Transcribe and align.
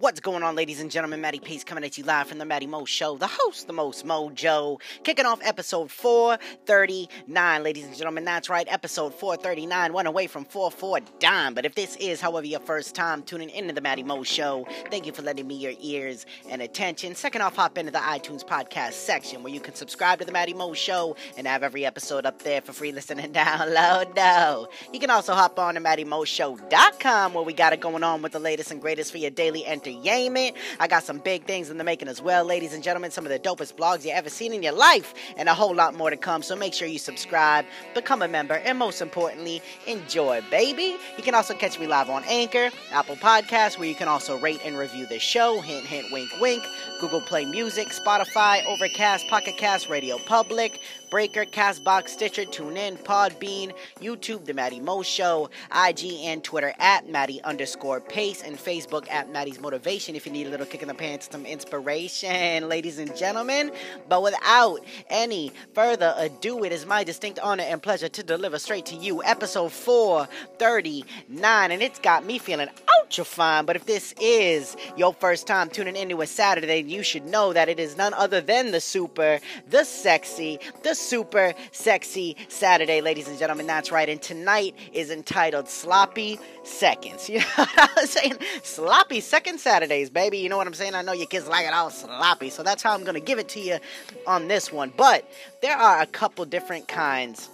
What's 0.00 0.18
going 0.18 0.42
on, 0.42 0.56
ladies 0.56 0.80
and 0.80 0.90
gentlemen? 0.90 1.20
Matty 1.20 1.38
Pace 1.38 1.62
coming 1.62 1.84
at 1.84 1.96
you 1.96 2.02
live 2.02 2.26
from 2.26 2.38
the 2.38 2.44
Matty 2.44 2.66
Mo 2.66 2.84
Show, 2.84 3.16
the 3.16 3.28
host, 3.28 3.68
the 3.68 3.72
most 3.72 4.04
mojo, 4.04 4.80
kicking 5.04 5.24
off 5.24 5.38
episode 5.44 5.88
439, 5.88 7.62
ladies 7.62 7.84
and 7.84 7.96
gentlemen. 7.96 8.24
That's 8.24 8.48
right, 8.48 8.66
episode 8.68 9.14
439, 9.14 9.92
one 9.92 10.08
away 10.08 10.26
from 10.26 10.46
44 10.46 10.98
dime. 11.20 11.54
But 11.54 11.64
if 11.64 11.76
this 11.76 11.94
is, 12.00 12.20
however, 12.20 12.44
your 12.44 12.58
first 12.58 12.96
time 12.96 13.22
tuning 13.22 13.50
into 13.50 13.72
the 13.72 13.80
Matty 13.80 14.02
Mo 14.02 14.24
Show, 14.24 14.66
thank 14.90 15.06
you 15.06 15.12
for 15.12 15.22
lending 15.22 15.46
me 15.46 15.54
your 15.54 15.74
ears 15.80 16.26
and 16.48 16.60
attention. 16.60 17.14
Second 17.14 17.42
off, 17.42 17.54
hop 17.54 17.78
into 17.78 17.92
the 17.92 17.98
iTunes 17.98 18.44
podcast 18.44 18.94
section 18.94 19.44
where 19.44 19.54
you 19.54 19.60
can 19.60 19.76
subscribe 19.76 20.18
to 20.18 20.24
the 20.24 20.32
Matty 20.32 20.54
Mo 20.54 20.72
Show 20.74 21.14
and 21.36 21.46
have 21.46 21.62
every 21.62 21.86
episode 21.86 22.26
up 22.26 22.42
there 22.42 22.60
for 22.60 22.72
free 22.72 22.90
listening 22.90 23.26
and 23.26 23.34
download. 23.36 24.16
No, 24.16 24.66
you 24.92 24.98
can 24.98 25.10
also 25.10 25.34
hop 25.34 25.56
on 25.60 25.74
to 25.76 25.80
MattyMoShow.com 25.80 27.32
where 27.32 27.44
we 27.44 27.52
got 27.52 27.72
it 27.72 27.78
going 27.78 28.02
on 28.02 28.22
with 28.22 28.32
the 28.32 28.40
latest 28.40 28.72
and 28.72 28.80
greatest 28.80 29.12
for 29.12 29.18
your 29.18 29.30
daily 29.30 29.64
entertainment 29.86 30.34
entertainment. 30.34 30.56
I 30.80 30.86
got 30.86 31.02
some 31.02 31.18
big 31.18 31.44
things 31.44 31.70
in 31.70 31.78
the 31.78 31.84
making 31.84 32.08
as 32.08 32.20
well, 32.20 32.44
ladies 32.44 32.74
and 32.74 32.82
gentlemen. 32.82 33.10
Some 33.10 33.26
of 33.26 33.30
the 33.30 33.38
dopest 33.38 33.74
blogs 33.74 34.04
you 34.04 34.10
ever 34.10 34.28
seen 34.28 34.52
in 34.52 34.62
your 34.62 34.72
life, 34.72 35.14
and 35.36 35.48
a 35.48 35.54
whole 35.54 35.74
lot 35.74 35.94
more 35.94 36.10
to 36.10 36.16
come. 36.16 36.42
So 36.42 36.56
make 36.56 36.74
sure 36.74 36.88
you 36.88 36.98
subscribe, 36.98 37.64
become 37.94 38.22
a 38.22 38.28
member, 38.28 38.54
and 38.54 38.78
most 38.78 39.00
importantly, 39.00 39.62
enjoy, 39.86 40.42
baby. 40.50 40.96
You 41.16 41.22
can 41.22 41.34
also 41.34 41.54
catch 41.54 41.78
me 41.78 41.86
live 41.86 42.10
on 42.10 42.24
Anchor, 42.26 42.70
Apple 42.92 43.16
Podcasts, 43.16 43.78
where 43.78 43.88
you 43.88 43.94
can 43.94 44.08
also 44.08 44.38
rate 44.38 44.60
and 44.64 44.76
review 44.76 45.06
the 45.06 45.18
show. 45.18 45.60
Hint, 45.60 45.86
hint, 45.86 46.06
wink, 46.12 46.30
wink. 46.40 46.64
Google 47.00 47.20
Play 47.20 47.44
Music, 47.44 47.88
Spotify, 47.88 48.64
Overcast, 48.64 49.28
Pocket 49.28 49.56
Cast, 49.58 49.90
Radio 49.90 50.16
Public, 50.18 50.80
Breaker, 51.10 51.44
Castbox, 51.44 52.08
Stitcher, 52.08 52.44
TuneIn, 52.44 52.98
Podbean, 53.02 53.74
YouTube, 54.00 54.46
The 54.46 54.54
Matty 54.54 54.80
Mo 54.80 55.02
Show, 55.02 55.50
IG 55.70 56.04
and 56.24 56.42
Twitter 56.42 56.72
at 56.78 57.08
Matty 57.08 57.42
underscore 57.42 58.00
Pace, 58.00 58.42
and 58.42 58.56
Facebook 58.56 59.10
at 59.10 59.30
Motivation 59.30 59.73
if 59.84 60.26
you 60.26 60.32
need 60.32 60.46
a 60.46 60.50
little 60.50 60.66
kick 60.66 60.82
in 60.82 60.88
the 60.88 60.94
pants, 60.94 61.28
some 61.30 61.46
inspiration, 61.46 62.68
ladies 62.68 62.98
and 62.98 63.14
gentlemen. 63.16 63.72
But 64.08 64.22
without 64.22 64.80
any 65.08 65.52
further 65.74 66.14
ado, 66.16 66.64
it 66.64 66.72
is 66.72 66.86
my 66.86 67.04
distinct 67.04 67.38
honor 67.38 67.64
and 67.64 67.82
pleasure 67.82 68.08
to 68.08 68.22
deliver 68.22 68.58
straight 68.58 68.86
to 68.86 68.96
you 68.96 69.22
episode 69.22 69.72
439, 69.72 71.70
and 71.70 71.82
it's 71.82 71.98
got 71.98 72.24
me 72.24 72.38
feeling 72.38 72.68
ultra 73.00 73.24
fine. 73.24 73.64
But 73.64 73.76
if 73.76 73.86
this 73.86 74.14
is 74.20 74.76
your 74.96 75.12
first 75.14 75.46
time 75.46 75.68
tuning 75.68 75.96
into 75.96 76.20
a 76.20 76.26
Saturday, 76.26 76.82
you 76.82 77.02
should 77.02 77.24
know 77.24 77.52
that 77.52 77.68
it 77.68 77.78
is 77.78 77.96
none 77.96 78.14
other 78.14 78.40
than 78.40 78.70
the 78.70 78.80
super, 78.80 79.40
the 79.68 79.84
sexy, 79.84 80.58
the 80.82 80.94
super 80.94 81.54
sexy 81.72 82.36
Saturday, 82.48 83.00
ladies 83.00 83.28
and 83.28 83.38
gentlemen. 83.38 83.66
That's 83.66 83.92
right. 83.92 84.08
And 84.08 84.20
tonight 84.20 84.74
is 84.92 85.10
entitled 85.10 85.68
Sloppy 85.68 86.38
Seconds. 86.62 87.28
You 87.34 87.40
know 87.40 87.46
what 87.56 87.98
I'm 87.98 88.06
saying? 88.06 88.36
Sloppy 88.62 89.20
Second 89.20 89.58
Saturdays, 89.64 90.10
baby. 90.10 90.36
You 90.36 90.50
know 90.50 90.58
what 90.58 90.66
I'm 90.66 90.74
saying? 90.74 90.94
I 90.94 91.00
know 91.00 91.14
your 91.14 91.26
kids 91.26 91.48
like 91.48 91.66
it 91.66 91.72
all 91.72 91.88
sloppy. 91.88 92.50
So 92.50 92.62
that's 92.62 92.82
how 92.82 92.92
I'm 92.92 93.02
going 93.02 93.14
to 93.14 93.20
give 93.20 93.38
it 93.38 93.48
to 93.48 93.60
you 93.60 93.78
on 94.26 94.46
this 94.46 94.70
one. 94.70 94.92
But 94.94 95.26
there 95.62 95.74
are 95.74 96.02
a 96.02 96.06
couple 96.06 96.44
different 96.44 96.86
kinds 96.86 97.48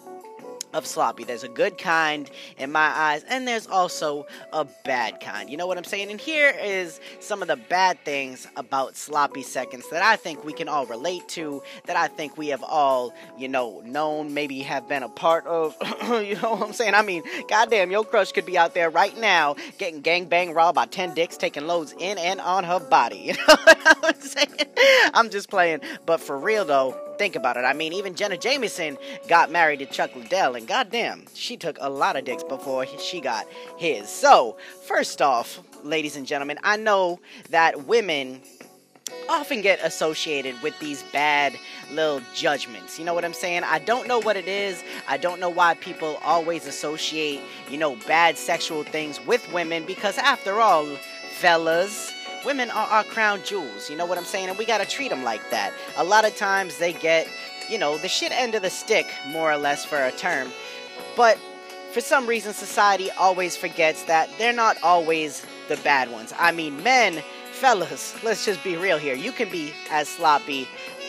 of 0.73 0.87
sloppy. 0.87 1.25
There's 1.25 1.45
a 1.45 1.49
good 1.49 1.79
kind 1.79 2.31
in 2.59 2.73
my 2.73 2.81
eyes, 2.81 3.25
and 3.29 3.47
there's 3.47 3.67
also 3.67 4.27
a 4.53 4.67
bad 4.85 5.21
kind. 5.21 5.51
You 5.51 5.57
know 5.57 5.67
what 5.67 5.79
I'm 5.79 5.85
saying? 5.85 6.11
And 6.11 6.21
here 6.21 6.55
is 6.61 7.01
some 7.21 7.43
of 7.43 7.49
the 7.49 7.57
bad 7.57 7.99
things 8.05 8.47
about 8.57 8.97
sloppy 8.97 9.43
seconds 9.43 9.89
that 9.91 10.03
I 10.03 10.17
think 10.17 10.45
we 10.45 10.53
can 10.53 10.69
all 10.69 10.87
relate 10.87 11.29
to, 11.31 11.63
that 11.87 11.97
I 11.97 12.09
think 12.09 12.37
we 12.37 12.49
have 12.49 12.63
all, 12.63 13.13
you 13.39 13.49
know, 13.49 13.83
known, 13.85 14.35
maybe 14.35 14.61
have 14.61 14.89
been 14.89 15.03
a 15.03 15.09
part 15.09 15.47
of. 15.47 15.77
you 16.03 16.37
know 16.37 16.53
what 16.53 16.63
I'm 16.63 16.73
saying? 16.73 16.95
I 16.95 17.03
mean, 17.03 17.23
goddamn, 17.49 17.91
your 17.91 18.05
crush 18.05 18.33
could 18.33 18.47
be 18.47 18.59
out 18.59 18.75
there 18.75 18.91
right 18.91 19.17
now 19.19 19.57
getting 19.79 20.01
gang 20.01 20.27
bang 20.27 20.55
robbed 20.55 20.77
by 20.77 20.87
10 20.87 21.15
dicks, 21.15 21.37
taking 21.37 21.67
loads 21.67 21.95
in 21.99 22.19
and 22.19 22.41
on 22.41 22.65
her 22.65 22.81
body. 22.81 23.11
You 23.31 23.35
know 23.47 23.55
what 24.01 24.17
I'm 24.17 24.21
saying? 24.21 24.49
I'm 25.15 25.31
just 25.31 25.51
playing. 25.51 25.81
But 26.05 26.21
for 26.21 26.37
real, 26.37 26.65
though, 26.65 26.99
think 27.21 27.37
about 27.37 27.59
it. 27.59 27.67
I 27.67 27.75
mean, 27.75 27.93
even 27.93 28.15
Jenna 28.15 28.39
Jameson 28.39 28.97
got 29.29 29.51
married 29.51 29.81
to 29.81 29.85
Chuck 29.85 30.17
Liddell, 30.17 30.55
and 30.55 30.67
goddamn, 30.67 31.27
she 31.35 31.55
took 31.55 31.77
a 31.79 31.91
lot 31.91 32.17
of 32.17 32.25
dicks 32.25 32.43
before 32.43 32.87
she 32.87 33.21
got 33.21 33.47
his. 33.77 34.09
So, 34.09 34.57
first 34.87 35.21
off, 35.21 35.61
ladies 35.85 36.17
and 36.17 36.27
gentlemen, 36.27 36.59
I 36.65 36.79
know 36.79 37.21
that 37.51 37.85
women 37.85 38.41
often 39.29 39.61
get 39.61 39.85
associated 39.85 40.55
with 40.63 40.73
these 40.81 41.03
bad 41.13 41.53
little 41.93 42.23
judgments. 42.35 42.99
You 42.99 43.05
know 43.05 43.13
what 43.13 43.27
I'm 43.27 43.35
saying? 43.35 43.65
I 43.65 43.81
don't 43.81 44.09
know 44.09 44.21
what 44.21 44.39
it 44.39 44.49
is. 44.49 44.83
I 45.07 45.19
don't 45.19 45.41
know 45.41 45.51
why 45.51 45.75
people 45.75 46.19
always 46.25 46.67
associate, 46.67 47.43
you 47.69 47.77
know, 47.77 47.97
bad 48.07 48.39
sexual 48.39 48.83
things 48.83 49.21
with 49.27 49.47
women 49.53 49.85
because 49.85 50.17
after 50.17 50.59
all, 50.59 50.87
fellas, 51.33 52.15
women 52.45 52.71
are 52.71 52.87
our 52.87 53.05
crown 53.05 53.43
jewels. 53.45 53.91
You 53.91 53.97
know 53.97 54.07
what 54.07 54.19
I'm 54.19 54.25
saying? 54.25 54.49
And 54.49 54.59
we 54.59 54.65
gotta 54.65 54.87
treat 54.87 55.09
them 55.09 55.25
like 55.25 55.49
that. 55.51 55.73
A 55.97 56.05
lot 56.05 56.25
of 56.25 56.37
times 56.37 56.79
they 56.79 56.93
get, 56.93 57.29
you 57.69 57.79
know, 57.79 57.99
the 57.99 58.09
shit 58.09 58.33
end 58.33 58.55
of 58.55 58.63
the 58.63 58.71
stick, 58.71 59.07
more 59.29 59.51
or 59.51 59.57
less, 59.57 59.85
for 59.85 60.03
a 60.03 60.13
term. 60.13 60.49
But 61.17 61.39
for 61.93 62.01
some 62.01 62.27
reason, 62.27 62.53
society 62.53 63.11
always 63.13 63.57
forgets 63.57 64.05
that 64.05 64.31
they're 64.39 64.53
not 64.53 64.77
always 64.83 65.45
the 65.69 65.77
bad 65.79 66.11
ones. 66.11 66.33
I 66.39 66.53
mean, 66.53 66.83
men, 66.83 67.23
fellas, 67.53 68.23
let's 68.23 68.45
just 68.45 68.63
be 68.63 68.77
real 68.77 68.99
here. 68.99 69.15
You 69.15 69.33
can 69.33 69.51
be 69.51 69.73
as 69.91 70.09
sloppy 70.09 70.69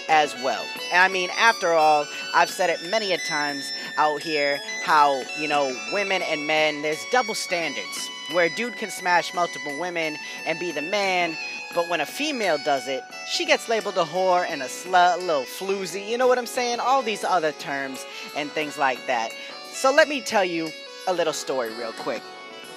as 0.09 0.34
well. 0.44 0.66
I 0.94 1.08
mean, 1.08 1.30
after 1.38 1.74
all, 1.74 2.06
I've 2.34 2.50
said 2.50 2.69
it 2.69 2.90
many 2.90 3.13
a 3.13 3.18
times 3.19 3.72
out 3.98 4.22
here 4.22 4.59
how, 4.84 5.22
you 5.40 5.48
know, 5.48 5.75
women 5.94 6.22
and 6.24 6.46
men, 6.48 6.81
there's 6.81 7.03
double 7.12 7.36
standards 7.36 8.09
where 8.31 8.46
a 8.46 8.50
dude 8.50 8.75
can 8.75 8.90
smash 8.90 9.34
multiple 9.34 9.78
women 9.80 10.18
and 10.46 10.59
be 10.59 10.72
the 10.72 10.81
man, 10.81 11.36
but 11.74 11.90
when 11.90 12.02
a 12.02 12.06
female 12.06 12.58
does 12.58 12.88
it, 12.88 13.03
she 13.30 13.46
gets 13.46 13.69
labeled 13.69 13.97
a 13.97 14.03
whore 14.03 14.46
and 14.47 14.62
a 14.62 14.66
slut, 14.66 15.18
a 15.18 15.22
little 15.22 15.44
floozy, 15.44 16.08
you 16.08 16.18
know 16.18 16.28
what 16.28 16.38
I'm 16.38 16.46
saying? 16.46 16.80
All 16.80 17.02
these 17.02 17.24
other 17.24 17.52
terms 17.53 18.06
and 18.36 18.52
things 18.52 18.78
like 18.78 19.06
that. 19.08 19.31
So 19.72 19.92
let 19.94 20.08
me 20.08 20.22
tell 20.22 20.46
you 20.46 20.69
a 21.08 21.14
little 21.14 21.34
story 21.34 21.74
real 21.75 21.94
quick. 21.94 22.22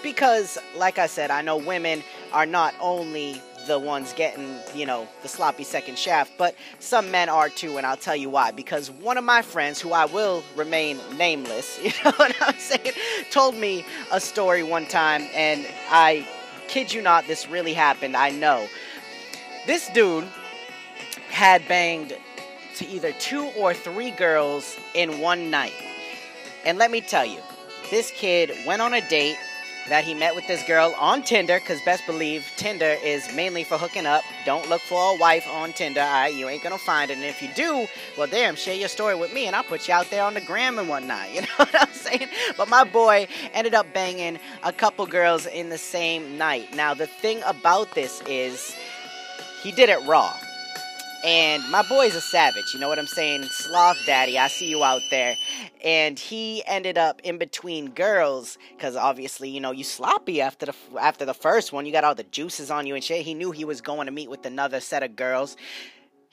Because, 0.03 0.59
like 0.77 0.99
I 0.99 1.07
said, 1.07 1.31
I 1.31 1.43
know 1.43 1.57
women 1.57 2.03
are 2.33 2.47
not 2.47 2.75
only 2.81 3.41
the 3.67 3.79
ones 3.79 4.13
getting, 4.13 4.59
you 4.75 4.87
know, 4.87 5.09
the 5.23 5.29
sloppy 5.29 5.65
second 5.65 5.99
shaft, 5.99 6.33
but 6.39 6.55
some 6.79 7.11
men 7.11 7.29
are 7.29 7.49
too, 7.49 7.77
and 7.77 7.87
I'll 7.87 7.97
tell 7.97 8.17
you 8.17 8.31
why. 8.31 8.51
Because 8.51 8.91
one 8.91 9.19
of 9.19 9.25
my 9.25 9.43
friends, 9.43 9.81
who 9.81 9.93
I 9.93 10.05
will 10.05 10.43
remain 10.57 10.99
nameless, 11.17 11.81
you 11.83 11.91
know 12.05 12.13
what 12.17 12.35
I'm 12.41 12.59
saying, 12.59 12.93
told 13.31 13.55
me 13.55 13.85
a 14.13 14.21
story 14.21 14.63
one 14.63 14.87
time, 14.87 15.23
and 15.35 15.67
I 15.91 16.27
kid 16.69 16.93
you 16.93 17.03
not, 17.03 17.27
this 17.27 17.49
really 17.49 17.75
happened. 17.75 18.17
I 18.17 18.31
know. 18.31 18.67
This 19.67 19.89
dude 19.91 20.25
had 21.31 21.67
banged 21.69 22.17
to 22.77 22.87
either 22.87 23.13
two 23.13 23.45
or 23.57 23.73
three 23.75 24.11
girls 24.11 24.77
in 24.95 25.21
one 25.21 25.51
night. 25.51 25.75
And 26.65 26.79
let 26.79 26.91
me 26.91 27.01
tell 27.01 27.25
you, 27.25 27.41
this 27.91 28.11
kid 28.11 28.53
went 28.67 28.83
on 28.83 28.95
a 28.95 29.07
date 29.09 29.37
that 29.89 30.05
he 30.05 30.15
met 30.15 30.35
with 30.35 30.47
this 30.47 30.63
girl 30.65 30.95
on 30.99 31.23
Tinder, 31.23 31.59
because 31.59 31.81
best 31.83 32.07
believe 32.07 32.51
Tinder 32.57 32.97
is 33.03 33.35
mainly 33.35 33.65
for 33.65 33.77
hooking 33.77 34.07
up. 34.07 34.23
Don't 34.45 34.69
look 34.69 34.81
for 34.83 35.15
a 35.15 35.19
wife 35.19 35.47
on 35.49 35.73
Tinder, 35.73 36.01
alright? 36.01 36.35
You 36.35 36.49
ain't 36.49 36.63
gonna 36.63 36.79
find 36.79 37.11
it. 37.11 37.15
And 37.15 37.25
if 37.25 37.43
you 37.43 37.49
do, 37.55 37.87
well, 38.17 38.27
damn, 38.27 38.57
share 38.57 38.75
your 38.75 38.89
story 38.89 39.15
with 39.15 39.33
me 39.33 39.47
and 39.47 39.55
I'll 39.55 39.65
put 39.65 39.87
you 39.89 39.95
out 39.95 40.11
there 40.11 40.23
on 40.23 40.35
the 40.35 40.41
gram 40.41 40.79
and 40.79 40.89
whatnot. 40.89 41.29
You 41.35 41.41
know 41.41 41.49
what 41.57 41.75
I'm 41.81 41.93
saying? 41.93 42.29
But 42.57 42.69
my 42.69 42.85
boy 42.85 43.27
ended 43.53 43.75
up 43.75 43.93
banging 43.93 44.39
a 44.63 44.73
couple 44.73 45.05
girls 45.07 45.47
in 45.47 45.69
the 45.69 45.79
same 45.79 46.39
night. 46.39 46.75
Now, 46.75 46.95
the 46.95 47.07
thing 47.09 47.43
about 47.45 47.95
this 47.95 48.23
is 48.29 48.77
he 49.63 49.73
did 49.73 49.89
it 49.89 50.01
raw. 50.07 50.37
And 51.25 51.67
my 51.71 51.83
boy's 51.83 52.15
a 52.15 52.21
savage, 52.21 52.75
you 52.75 52.81
know 52.81 52.89
what 52.89 52.99
I'm 52.99 53.07
saying? 53.07 53.45
Sloth 53.45 53.97
Daddy, 54.05 54.39
I 54.39 54.49
see 54.49 54.69
you 54.69 54.85
out 54.85 55.01
there. 55.11 55.37
And 55.83 56.19
he 56.19 56.63
ended 56.67 56.99
up 56.99 57.23
in 57.25 57.39
between 57.39 57.91
girls 57.93 58.59
because 58.77 58.95
obviously, 58.95 59.49
you 59.49 59.59
know, 59.59 59.71
you 59.71 59.85
sloppy 59.85 60.43
after 60.43 60.67
the 60.67 60.75
after 61.01 61.25
the 61.25 61.33
first 61.33 61.73
one. 61.73 61.87
You 61.87 61.93
got 61.93 62.05
all 62.05 62.15
the 62.15 62.25
juices 62.25 62.71
on 62.71 62.87
you 62.87 62.95
and 62.95 63.03
shit. 63.03 63.25
He 63.25 63.33
knew 63.33 63.53
he 63.53 63.65
was 63.65 63.81
going 63.81 64.05
to 64.05 64.13
meet 64.13 64.29
with 64.29 64.45
another 64.45 64.81
set 64.81 65.03
of 65.03 65.17
girls 65.17 65.57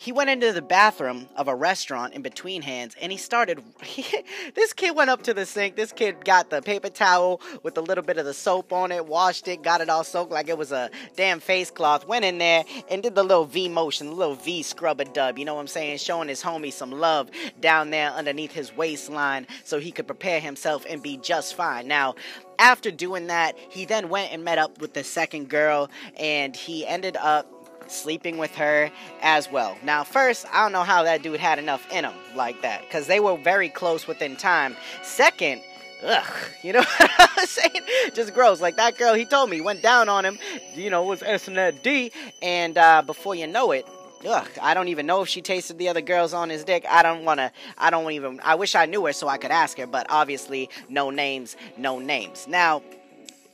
he 0.01 0.11
went 0.11 0.31
into 0.31 0.51
the 0.51 0.63
bathroom 0.63 1.29
of 1.35 1.47
a 1.47 1.53
restaurant 1.53 2.15
in 2.15 2.23
between 2.23 2.63
hands 2.63 2.95
and 2.99 3.11
he 3.11 3.19
started 3.19 3.63
this 4.55 4.73
kid 4.73 4.95
went 4.95 5.11
up 5.11 5.21
to 5.21 5.31
the 5.31 5.45
sink. 5.45 5.75
This 5.75 5.91
kid 5.91 6.25
got 6.25 6.49
the 6.49 6.59
paper 6.63 6.89
towel 6.89 7.39
with 7.61 7.77
a 7.77 7.81
little 7.81 8.03
bit 8.03 8.17
of 8.17 8.25
the 8.25 8.33
soap 8.33 8.73
on 8.73 8.91
it 8.91 9.05
washed 9.05 9.47
it 9.47 9.61
got 9.61 9.79
it 9.79 9.89
all 9.89 10.03
soaked 10.03 10.31
like 10.31 10.49
it 10.49 10.57
was 10.57 10.71
a 10.71 10.89
damn 11.15 11.39
face 11.39 11.69
cloth 11.69 12.07
went 12.07 12.25
in 12.25 12.39
there 12.39 12.63
and 12.89 13.03
did 13.03 13.13
the 13.13 13.21
little 13.21 13.45
v 13.45 13.69
motion 13.69 14.07
the 14.07 14.15
little 14.15 14.33
v 14.33 14.63
scrub 14.63 14.99
a 14.99 15.05
dub 15.05 15.37
you 15.37 15.45
know 15.45 15.53
what 15.53 15.61
i'm 15.61 15.67
saying 15.67 15.99
showing 15.99 16.27
his 16.27 16.41
homie 16.41 16.73
some 16.73 16.91
love 16.91 17.29
down 17.59 17.91
there 17.91 18.09
underneath 18.09 18.51
his 18.51 18.75
waistline 18.75 19.45
so 19.63 19.79
he 19.79 19.91
could 19.91 20.07
prepare 20.07 20.39
himself 20.39 20.83
and 20.89 21.03
be 21.03 21.17
just 21.17 21.53
fine. 21.53 21.87
Now 21.87 22.15
after 22.57 22.89
doing 22.89 23.27
that 23.27 23.55
he 23.69 23.85
then 23.85 24.09
went 24.09 24.33
and 24.33 24.43
met 24.43 24.57
up 24.57 24.81
with 24.81 24.95
the 24.95 25.03
second 25.03 25.47
girl 25.47 25.91
and 26.17 26.55
he 26.55 26.87
ended 26.87 27.17
up 27.17 27.60
sleeping 27.87 28.37
with 28.37 28.55
her 28.55 28.91
as 29.21 29.51
well. 29.51 29.77
Now, 29.83 30.03
first, 30.03 30.45
I 30.51 30.63
don't 30.63 30.71
know 30.71 30.83
how 30.83 31.03
that 31.03 31.21
dude 31.21 31.39
had 31.39 31.59
enough 31.59 31.85
in 31.91 32.05
him 32.05 32.13
like 32.35 32.61
that 32.61 32.81
because 32.81 33.07
they 33.07 33.19
were 33.19 33.37
very 33.37 33.69
close 33.69 34.07
within 34.07 34.35
time. 34.35 34.75
Second, 35.03 35.61
ugh, 36.03 36.33
you 36.63 36.73
know 36.73 36.79
what 36.79 37.11
I'm 37.37 37.45
saying? 37.45 37.81
Just 38.13 38.33
gross. 38.33 38.61
Like 38.61 38.77
that 38.77 38.97
girl, 38.97 39.13
he 39.13 39.25
told 39.25 39.49
me, 39.49 39.61
went 39.61 39.81
down 39.81 40.09
on 40.09 40.25
him, 40.25 40.37
you 40.73 40.89
know, 40.89 41.03
was 41.03 41.23
S 41.23 41.47
and 41.47 41.57
that 41.57 41.83
D, 41.83 42.11
and 42.41 42.77
uh, 42.77 43.01
before 43.01 43.35
you 43.35 43.47
know 43.47 43.71
it, 43.71 43.85
ugh, 44.25 44.47
I 44.61 44.73
don't 44.73 44.87
even 44.87 45.05
know 45.05 45.21
if 45.21 45.29
she 45.29 45.41
tasted 45.41 45.77
the 45.77 45.89
other 45.89 46.01
girls 46.01 46.33
on 46.33 46.49
his 46.49 46.63
dick. 46.63 46.85
I 46.89 47.03
don't 47.03 47.25
want 47.25 47.39
to, 47.39 47.51
I 47.77 47.89
don't 47.89 48.11
even, 48.11 48.39
I 48.43 48.55
wish 48.55 48.75
I 48.75 48.85
knew 48.85 49.05
her 49.05 49.13
so 49.13 49.27
I 49.27 49.37
could 49.37 49.51
ask 49.51 49.77
her, 49.77 49.87
but 49.87 50.07
obviously, 50.09 50.69
no 50.89 51.09
names, 51.09 51.55
no 51.77 51.99
names. 51.99 52.47
Now, 52.47 52.81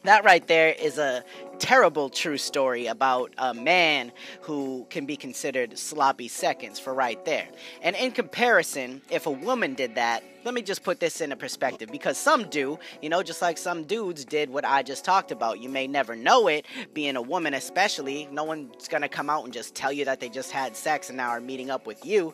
that 0.04 0.24
right 0.24 0.46
there 0.48 0.70
is 0.70 0.98
a 0.98 1.24
terrible 1.60 2.10
true 2.10 2.38
story 2.38 2.88
about 2.88 3.32
a 3.38 3.54
man 3.54 4.12
who 4.42 4.86
can 4.90 5.06
be 5.06 5.18
considered 5.18 5.78
sloppy 5.78 6.28
seconds 6.28 6.80
for 6.80 6.94
right 6.94 7.24
there. 7.26 7.48
And 7.82 7.96
in 7.96 8.12
comparison, 8.12 9.02
if 9.10 9.26
a 9.26 9.32
woman 9.32 9.74
did 9.74 9.96
that, 9.96 10.24
let 10.46 10.54
me 10.54 10.62
just 10.62 10.84
put 10.84 11.00
this 11.00 11.20
into 11.20 11.36
perspective 11.36 11.90
because 11.92 12.18
some 12.18 12.50
do, 12.50 12.80
you 13.02 13.10
know, 13.10 13.22
just 13.22 13.42
like 13.42 13.58
some 13.58 13.84
dudes 13.84 14.24
did 14.24 14.50
what 14.50 14.64
I 14.64 14.84
just 14.84 15.04
talked 15.04 15.32
about. 15.32 15.60
You 15.60 15.68
may 15.68 15.88
never 15.88 16.16
know 16.16 16.48
it, 16.48 16.66
being 16.94 17.16
a 17.16 17.22
woman 17.22 17.54
especially. 17.54 18.30
No 18.32 18.44
one's 18.44 18.88
gonna 18.88 19.10
come 19.10 19.30
out 19.30 19.44
and 19.44 19.54
just 19.54 19.76
tell 19.76 19.92
you 19.92 20.06
that 20.06 20.20
they 20.20 20.30
just 20.30 20.52
had 20.52 20.78
sex 20.78 21.10
and 21.10 21.18
now 21.18 21.30
are 21.30 21.42
meeting 21.42 21.70
up 21.70 21.86
with 21.86 22.06
you. 22.06 22.34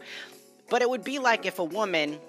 But 0.70 0.82
it 0.82 0.90
would 0.90 1.04
be 1.04 1.20
like 1.20 1.46
if 1.46 1.60
a 1.60 1.64
woman 1.64 2.20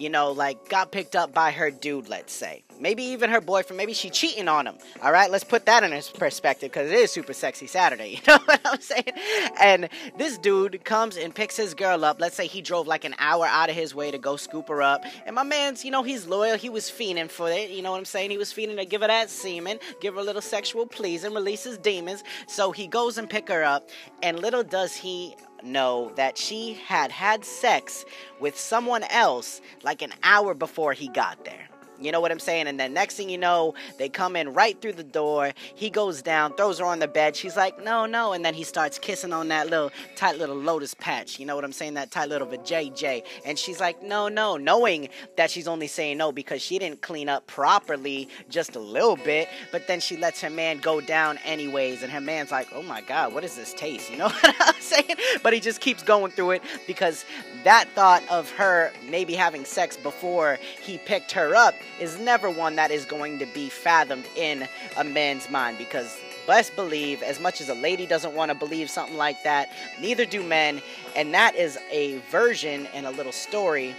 you 0.00 0.08
know, 0.08 0.32
like 0.32 0.68
got 0.68 0.90
picked 0.90 1.14
up 1.14 1.34
by 1.34 1.50
her 1.50 1.70
dude, 1.70 2.08
let's 2.08 2.32
say. 2.32 2.64
Maybe 2.80 3.02
even 3.02 3.30
her 3.30 3.40
boyfriend, 3.40 3.76
maybe 3.76 3.92
she 3.92 4.08
cheating 4.08 4.48
on 4.48 4.66
him. 4.66 4.76
All 5.02 5.12
right, 5.12 5.30
let's 5.30 5.44
put 5.44 5.66
that 5.66 5.84
in 5.84 5.92
his 5.92 6.08
perspective 6.08 6.70
because 6.70 6.90
it 6.90 6.96
is 6.96 7.12
super 7.12 7.32
sexy 7.32 7.66
Saturday. 7.66 8.20
You 8.30 8.36
know 8.36 8.42
what 8.44 8.60
I'm 8.64 8.80
saying? 8.80 9.12
And 9.60 9.88
this 10.16 10.38
dude 10.38 10.84
comes 10.84 11.16
and 11.16 11.34
picks 11.34 11.56
his 11.56 11.74
girl 11.74 12.04
up. 12.04 12.20
Let's 12.20 12.36
say 12.36 12.46
he 12.46 12.60
drove 12.60 12.86
like 12.86 13.04
an 13.04 13.14
hour 13.18 13.46
out 13.46 13.70
of 13.70 13.74
his 13.74 13.94
way 13.94 14.10
to 14.10 14.18
go 14.18 14.36
scoop 14.36 14.68
her 14.68 14.82
up. 14.82 15.04
And 15.26 15.34
my 15.34 15.42
man's, 15.42 15.84
you 15.84 15.90
know, 15.90 16.02
he's 16.02 16.26
loyal. 16.26 16.56
He 16.56 16.68
was 16.68 16.84
fiending 16.84 17.30
for 17.30 17.50
it. 17.50 17.70
You 17.70 17.82
know 17.82 17.92
what 17.92 17.98
I'm 17.98 18.04
saying? 18.04 18.30
He 18.30 18.38
was 18.38 18.52
fiending 18.52 18.76
to 18.76 18.84
give 18.84 19.00
her 19.00 19.08
that 19.08 19.30
semen, 19.30 19.78
give 20.00 20.14
her 20.14 20.20
a 20.20 20.24
little 20.24 20.42
sexual 20.42 20.86
please, 20.86 21.24
and 21.24 21.34
release 21.34 21.64
his 21.64 21.78
demons. 21.78 22.22
So 22.46 22.72
he 22.72 22.86
goes 22.86 23.18
and 23.18 23.28
pick 23.28 23.48
her 23.48 23.64
up. 23.64 23.88
And 24.22 24.38
little 24.38 24.62
does 24.62 24.94
he 24.94 25.34
know 25.62 26.12
that 26.16 26.38
she 26.38 26.74
had 26.74 27.10
had 27.10 27.44
sex 27.44 28.04
with 28.38 28.58
someone 28.58 29.04
else 29.04 29.60
like 29.82 30.02
an 30.02 30.12
hour 30.22 30.54
before 30.54 30.92
he 30.92 31.08
got 31.08 31.44
there. 31.44 31.69
You 32.00 32.12
know 32.12 32.20
what 32.20 32.30
I'm 32.30 32.38
saying? 32.38 32.66
And 32.66 32.78
then 32.78 32.92
next 32.92 33.16
thing 33.16 33.30
you 33.30 33.38
know, 33.38 33.74
they 33.98 34.08
come 34.08 34.36
in 34.36 34.52
right 34.52 34.80
through 34.80 34.94
the 34.94 35.04
door. 35.04 35.52
He 35.74 35.90
goes 35.90 36.22
down, 36.22 36.54
throws 36.54 36.78
her 36.78 36.84
on 36.84 36.98
the 36.98 37.08
bed. 37.08 37.36
She's 37.36 37.56
like, 37.56 37.82
no, 37.82 38.06
no. 38.06 38.32
And 38.32 38.44
then 38.44 38.54
he 38.54 38.64
starts 38.64 38.98
kissing 38.98 39.32
on 39.32 39.48
that 39.48 39.68
little 39.68 39.90
tight 40.16 40.38
little 40.38 40.56
lotus 40.56 40.94
patch. 40.94 41.38
You 41.38 41.46
know 41.46 41.54
what 41.54 41.64
I'm 41.64 41.72
saying? 41.72 41.94
That 41.94 42.10
tight 42.10 42.28
little 42.28 42.46
JJ. 42.46 43.24
And 43.44 43.58
she's 43.58 43.80
like, 43.80 44.02
no, 44.02 44.28
no, 44.28 44.56
knowing 44.56 45.08
that 45.36 45.50
she's 45.50 45.68
only 45.68 45.86
saying 45.86 46.18
no 46.18 46.32
because 46.32 46.62
she 46.62 46.78
didn't 46.78 47.00
clean 47.00 47.28
up 47.28 47.46
properly 47.46 48.28
just 48.48 48.76
a 48.76 48.80
little 48.80 49.16
bit. 49.16 49.48
But 49.72 49.86
then 49.86 50.00
she 50.00 50.16
lets 50.16 50.40
her 50.40 50.50
man 50.50 50.78
go 50.78 51.00
down 51.00 51.38
anyways. 51.44 52.02
And 52.02 52.12
her 52.12 52.20
man's 52.20 52.50
like, 52.50 52.68
oh 52.74 52.82
my 52.82 53.00
God, 53.02 53.34
what 53.34 53.44
is 53.44 53.56
this 53.56 53.74
taste? 53.74 54.10
You 54.10 54.18
know 54.18 54.28
what 54.40 54.56
I'm 54.60 54.80
saying? 54.80 55.16
But 55.42 55.52
he 55.52 55.60
just 55.60 55.80
keeps 55.80 56.02
going 56.02 56.32
through 56.32 56.52
it 56.52 56.62
because 56.86 57.24
that 57.64 57.88
thought 57.94 58.22
of 58.30 58.50
her 58.52 58.92
maybe 59.08 59.34
having 59.34 59.64
sex 59.64 59.96
before 59.96 60.58
he 60.80 60.98
picked 60.98 61.32
her 61.32 61.54
up 61.54 61.74
is 62.00 62.18
never 62.18 62.50
one 62.50 62.76
that 62.76 62.90
is 62.90 63.04
going 63.04 63.38
to 63.38 63.46
be 63.46 63.68
fathomed 63.68 64.26
in 64.34 64.66
a 64.96 65.04
man's 65.04 65.50
mind 65.50 65.78
because 65.78 66.18
best 66.46 66.74
believe 66.74 67.22
as 67.22 67.38
much 67.38 67.60
as 67.60 67.68
a 67.68 67.74
lady 67.74 68.06
doesn't 68.06 68.34
want 68.34 68.50
to 68.50 68.54
believe 68.56 68.90
something 68.90 69.16
like 69.16 69.42
that 69.44 69.70
neither 70.00 70.24
do 70.24 70.42
men. 70.42 70.82
And 71.14 71.32
that 71.34 71.54
is 71.54 71.78
a 71.90 72.18
version 72.30 72.88
and 72.94 73.06
a 73.06 73.10
little 73.10 73.32
story 73.32 73.94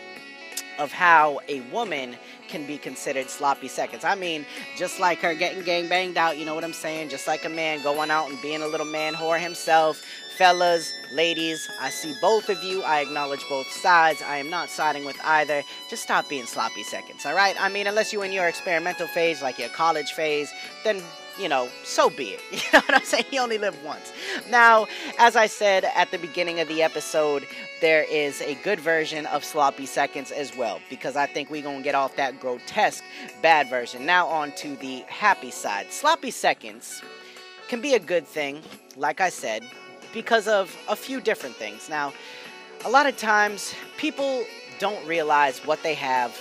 of 0.79 0.91
how 0.91 1.39
a 1.47 1.61
woman 1.71 2.15
can 2.47 2.65
be 2.65 2.77
considered 2.77 3.29
sloppy 3.29 3.67
seconds. 3.67 4.03
I 4.03 4.15
mean, 4.15 4.45
just 4.77 4.99
like 4.99 5.19
her 5.19 5.33
getting 5.33 5.63
gang 5.63 5.87
banged 5.87 6.17
out, 6.17 6.37
you 6.37 6.45
know 6.45 6.55
what 6.55 6.63
I'm 6.63 6.73
saying? 6.73 7.09
Just 7.09 7.27
like 7.27 7.45
a 7.45 7.49
man 7.49 7.81
going 7.83 8.11
out 8.11 8.29
and 8.29 8.41
being 8.41 8.61
a 8.61 8.67
little 8.67 8.85
man 8.85 9.13
whore 9.13 9.39
himself, 9.39 10.01
Fellas, 10.37 10.91
ladies, 11.13 11.69
I 11.79 11.89
see 11.89 12.15
both 12.19 12.49
of 12.49 12.63
you. 12.63 12.81
I 12.83 13.01
acknowledge 13.01 13.43
both 13.47 13.67
sides. 13.67 14.21
I 14.21 14.37
am 14.37 14.49
not 14.49 14.69
siding 14.69 15.05
with 15.05 15.17
either. 15.23 15.63
Just 15.89 16.03
stop 16.03 16.27
being 16.29 16.45
sloppy 16.45 16.83
seconds, 16.83 17.25
alright? 17.25 17.55
I 17.59 17.69
mean, 17.69 17.87
unless 17.87 18.11
you're 18.11 18.25
in 18.25 18.31
your 18.31 18.47
experimental 18.47 19.07
phase, 19.07 19.41
like 19.41 19.59
your 19.59 19.69
college 19.69 20.13
phase, 20.13 20.51
then 20.83 21.01
you 21.39 21.47
know, 21.47 21.69
so 21.83 22.09
be 22.09 22.29
it. 22.29 22.41
You 22.51 22.59
know 22.73 22.79
what 22.85 22.95
I'm 22.95 23.05
saying? 23.05 23.25
You 23.31 23.41
only 23.41 23.57
live 23.57 23.81
once. 23.83 24.11
Now, 24.49 24.87
as 25.17 25.35
I 25.35 25.47
said 25.47 25.85
at 25.95 26.11
the 26.11 26.17
beginning 26.17 26.59
of 26.59 26.67
the 26.67 26.83
episode, 26.83 27.45
there 27.81 28.03
is 28.03 28.41
a 28.41 28.53
good 28.63 28.79
version 28.79 29.25
of 29.25 29.43
sloppy 29.43 29.87
seconds 29.87 30.31
as 30.31 30.55
well, 30.55 30.79
because 30.89 31.15
I 31.15 31.25
think 31.25 31.49
we're 31.49 31.63
gonna 31.63 31.81
get 31.81 31.95
off 31.95 32.15
that 32.15 32.39
grotesque 32.39 33.03
bad 33.41 33.69
version. 33.69 34.05
Now, 34.05 34.27
on 34.27 34.51
to 34.57 34.75
the 34.77 35.03
happy 35.07 35.51
side. 35.51 35.91
Sloppy 35.91 36.31
seconds 36.31 37.01
can 37.67 37.81
be 37.81 37.95
a 37.95 37.99
good 37.99 38.27
thing, 38.27 38.61
like 38.95 39.19
I 39.19 39.29
said, 39.29 39.63
because 40.13 40.47
of 40.47 40.75
a 40.87 40.95
few 40.95 41.19
different 41.19 41.55
things. 41.55 41.89
Now, 41.89 42.13
a 42.85 42.89
lot 42.89 43.07
of 43.07 43.17
times 43.17 43.73
people 43.97 44.45
don't 44.79 45.05
realize 45.07 45.59
what 45.65 45.81
they 45.81 45.95
have 45.95 46.37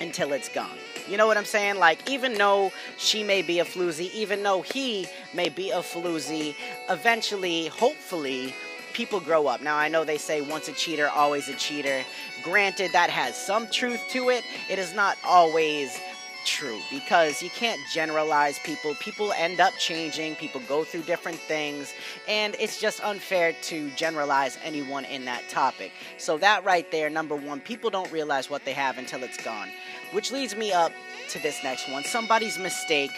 until 0.00 0.32
it's 0.32 0.48
gone. 0.48 0.78
You 1.08 1.16
know 1.16 1.26
what 1.26 1.36
I'm 1.36 1.44
saying? 1.44 1.78
Like, 1.78 2.08
even 2.10 2.34
though 2.34 2.72
she 2.96 3.24
may 3.24 3.42
be 3.42 3.58
a 3.58 3.64
floozy, 3.64 4.12
even 4.12 4.42
though 4.42 4.62
he 4.62 5.06
may 5.34 5.48
be 5.48 5.70
a 5.70 5.78
floozy, 5.78 6.54
eventually, 6.88 7.66
hopefully, 7.68 8.54
people 8.92 9.20
grow 9.20 9.46
up. 9.46 9.62
Now, 9.62 9.76
I 9.76 9.88
know 9.88 10.04
they 10.04 10.18
say 10.18 10.40
once 10.40 10.68
a 10.68 10.72
cheater, 10.72 11.08
always 11.08 11.48
a 11.48 11.54
cheater. 11.54 12.02
Granted, 12.42 12.92
that 12.92 13.10
has 13.10 13.36
some 13.36 13.66
truth 13.68 14.02
to 14.10 14.30
it. 14.30 14.44
It 14.70 14.78
is 14.78 14.94
not 14.94 15.16
always 15.24 15.98
true 16.44 16.78
because 16.90 17.42
you 17.42 17.50
can't 17.50 17.80
generalize 17.92 18.58
people. 18.60 18.94
People 18.96 19.32
end 19.32 19.60
up 19.60 19.72
changing, 19.78 20.34
people 20.36 20.60
go 20.68 20.84
through 20.84 21.02
different 21.02 21.38
things, 21.38 21.94
and 22.28 22.56
it's 22.58 22.80
just 22.80 23.02
unfair 23.04 23.52
to 23.62 23.90
generalize 23.90 24.58
anyone 24.64 25.04
in 25.04 25.24
that 25.24 25.48
topic. 25.48 25.92
So, 26.18 26.38
that 26.38 26.64
right 26.64 26.90
there, 26.90 27.10
number 27.10 27.36
one, 27.36 27.60
people 27.60 27.90
don't 27.90 28.10
realize 28.10 28.50
what 28.50 28.64
they 28.64 28.72
have 28.72 28.98
until 28.98 29.22
it's 29.22 29.42
gone. 29.42 29.68
Which 30.12 30.32
leads 30.32 30.56
me 30.56 30.72
up 30.72 30.92
to 31.30 31.38
this 31.38 31.62
next 31.62 31.90
one. 31.90 32.04
Somebody's 32.04 32.58
mistake 32.58 33.12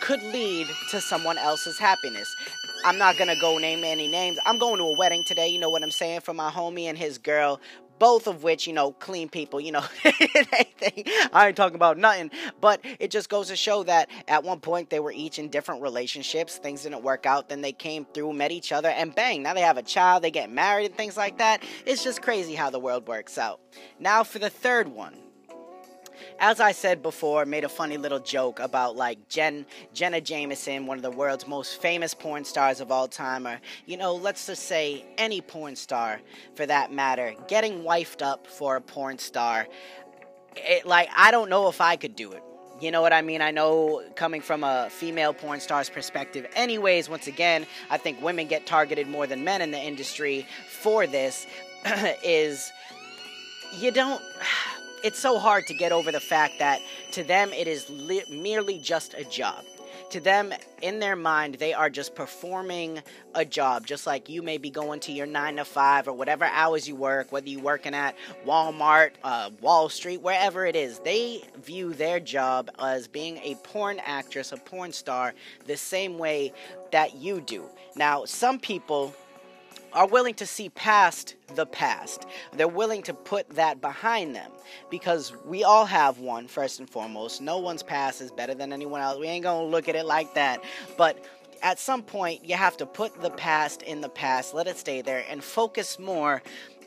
could 0.00 0.22
lead 0.22 0.66
to 0.90 1.00
someone 1.00 1.38
else's 1.38 1.78
happiness. 1.78 2.34
I'm 2.84 2.98
not 2.98 3.18
gonna 3.18 3.38
go 3.40 3.58
name 3.58 3.84
any 3.84 4.08
names. 4.08 4.38
I'm 4.46 4.58
going 4.58 4.78
to 4.78 4.84
a 4.84 4.96
wedding 4.96 5.24
today, 5.24 5.48
you 5.48 5.58
know 5.58 5.70
what 5.70 5.82
I'm 5.82 5.90
saying, 5.90 6.20
for 6.20 6.34
my 6.34 6.50
homie 6.50 6.84
and 6.84 6.96
his 6.96 7.18
girl 7.18 7.60
both 8.00 8.26
of 8.26 8.42
which, 8.42 8.66
you 8.66 8.72
know, 8.72 8.92
clean 8.92 9.28
people, 9.28 9.60
you 9.60 9.70
know, 9.70 9.84
I 10.04 11.46
ain't 11.48 11.56
talking 11.56 11.74
about 11.76 11.98
nothing, 11.98 12.30
but 12.58 12.80
it 12.98 13.10
just 13.10 13.28
goes 13.28 13.48
to 13.48 13.56
show 13.56 13.82
that 13.84 14.08
at 14.26 14.42
one 14.42 14.58
point 14.58 14.88
they 14.88 15.00
were 15.00 15.12
each 15.12 15.38
in 15.38 15.50
different 15.50 15.82
relationships, 15.82 16.56
things 16.56 16.82
didn't 16.82 17.02
work 17.02 17.26
out, 17.26 17.50
then 17.50 17.60
they 17.60 17.72
came 17.72 18.06
through, 18.06 18.32
met 18.32 18.52
each 18.52 18.72
other, 18.72 18.88
and 18.88 19.14
bang, 19.14 19.42
now 19.42 19.52
they 19.52 19.60
have 19.60 19.76
a 19.76 19.82
child, 19.82 20.24
they 20.24 20.30
get 20.30 20.50
married 20.50 20.86
and 20.86 20.96
things 20.96 21.18
like 21.18 21.36
that. 21.38 21.62
It's 21.84 22.02
just 22.02 22.22
crazy 22.22 22.54
how 22.54 22.70
the 22.70 22.80
world 22.80 23.06
works 23.06 23.36
out. 23.36 23.60
Now 23.98 24.24
for 24.24 24.38
the 24.38 24.50
third 24.50 24.88
one 24.88 25.14
as 26.40 26.58
I 26.58 26.72
said 26.72 27.02
before, 27.02 27.44
made 27.44 27.64
a 27.64 27.68
funny 27.68 27.98
little 27.98 28.18
joke 28.18 28.58
about 28.58 28.96
like 28.96 29.28
Jen 29.28 29.66
Jenna 29.92 30.20
Jameson, 30.20 30.86
one 30.86 30.96
of 30.96 31.02
the 31.02 31.10
world's 31.10 31.46
most 31.46 31.80
famous 31.80 32.14
porn 32.14 32.44
stars 32.44 32.80
of 32.80 32.90
all 32.90 33.06
time, 33.06 33.46
or 33.46 33.60
you 33.84 33.98
know, 33.98 34.14
let's 34.14 34.46
just 34.46 34.64
say 34.64 35.04
any 35.18 35.42
porn 35.42 35.76
star 35.76 36.20
for 36.54 36.64
that 36.64 36.92
matter, 36.92 37.34
getting 37.46 37.82
wifed 37.82 38.22
up 38.22 38.46
for 38.46 38.76
a 38.76 38.80
porn 38.80 39.18
star. 39.18 39.68
It, 40.56 40.86
like 40.86 41.10
I 41.14 41.30
don't 41.30 41.50
know 41.50 41.68
if 41.68 41.80
I 41.80 41.96
could 41.96 42.16
do 42.16 42.32
it. 42.32 42.42
You 42.80 42.90
know 42.90 43.02
what 43.02 43.12
I 43.12 43.20
mean? 43.20 43.42
I 43.42 43.50
know 43.50 44.02
coming 44.16 44.40
from 44.40 44.64
a 44.64 44.88
female 44.90 45.34
porn 45.34 45.60
star's 45.60 45.90
perspective, 45.90 46.46
anyways, 46.56 47.10
once 47.10 47.26
again, 47.26 47.66
I 47.90 47.98
think 47.98 48.22
women 48.22 48.46
get 48.46 48.64
targeted 48.64 49.06
more 49.06 49.26
than 49.26 49.44
men 49.44 49.60
in 49.60 49.70
the 49.70 49.78
industry 49.78 50.46
for 50.68 51.06
this. 51.06 51.46
is 52.24 52.72
you 53.78 53.90
don't 53.90 54.22
it's 55.02 55.18
so 55.18 55.38
hard 55.38 55.66
to 55.66 55.74
get 55.74 55.92
over 55.92 56.12
the 56.12 56.20
fact 56.20 56.58
that 56.58 56.80
to 57.12 57.22
them 57.24 57.52
it 57.52 57.66
is 57.66 57.88
li- 57.90 58.24
merely 58.30 58.78
just 58.78 59.14
a 59.14 59.24
job. 59.24 59.64
To 60.10 60.20
them, 60.20 60.52
in 60.82 60.98
their 60.98 61.14
mind, 61.14 61.54
they 61.54 61.72
are 61.72 61.88
just 61.88 62.16
performing 62.16 63.00
a 63.36 63.44
job, 63.44 63.86
just 63.86 64.08
like 64.08 64.28
you 64.28 64.42
may 64.42 64.58
be 64.58 64.68
going 64.68 64.98
to 65.00 65.12
your 65.12 65.26
nine 65.26 65.56
to 65.56 65.64
five 65.64 66.08
or 66.08 66.12
whatever 66.12 66.46
hours 66.46 66.88
you 66.88 66.96
work, 66.96 67.30
whether 67.30 67.48
you're 67.48 67.62
working 67.62 67.94
at 67.94 68.16
Walmart, 68.44 69.12
uh, 69.22 69.50
Wall 69.60 69.88
Street, 69.88 70.20
wherever 70.20 70.66
it 70.66 70.74
is. 70.74 70.98
They 70.98 71.44
view 71.62 71.94
their 71.94 72.18
job 72.18 72.70
as 72.80 73.06
being 73.06 73.36
a 73.38 73.54
porn 73.62 74.00
actress, 74.04 74.50
a 74.50 74.56
porn 74.56 74.92
star, 74.92 75.32
the 75.66 75.76
same 75.76 76.18
way 76.18 76.52
that 76.90 77.14
you 77.14 77.40
do. 77.40 77.66
Now, 77.94 78.24
some 78.24 78.58
people 78.58 79.14
are 79.92 80.06
willing 80.06 80.34
to 80.34 80.46
see 80.46 80.68
past 80.70 81.34
the 81.54 81.66
past. 81.66 82.26
They're 82.52 82.68
willing 82.68 83.02
to 83.02 83.14
put 83.14 83.50
that 83.50 83.80
behind 83.80 84.34
them 84.34 84.50
because 84.90 85.32
we 85.44 85.64
all 85.64 85.86
have 85.86 86.18
one, 86.18 86.46
first 86.46 86.78
and 86.78 86.88
foremost. 86.88 87.40
No 87.40 87.58
one's 87.58 87.82
past 87.82 88.20
is 88.20 88.30
better 88.30 88.54
than 88.54 88.72
anyone 88.72 89.00
else. 89.00 89.18
We 89.18 89.26
ain't 89.26 89.44
gonna 89.44 89.66
look 89.66 89.88
at 89.88 89.96
it 89.96 90.06
like 90.06 90.34
that. 90.34 90.62
But 90.96 91.24
at 91.62 91.78
some 91.78 92.02
point, 92.02 92.44
you 92.44 92.56
have 92.56 92.76
to 92.78 92.86
put 92.86 93.20
the 93.20 93.30
past 93.30 93.82
in 93.82 94.00
the 94.00 94.08
past, 94.08 94.54
let 94.54 94.66
it 94.66 94.78
stay 94.78 95.02
there, 95.02 95.24
and 95.28 95.42
focus 95.44 95.98
more 95.98 96.42